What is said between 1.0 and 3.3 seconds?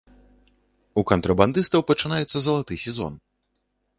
У кантрабандыстаў пачынаецца залаты сезон.